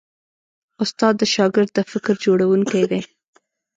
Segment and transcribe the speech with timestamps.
[0.83, 3.01] استاد د شاګرد د فکر جوړوونکی دی.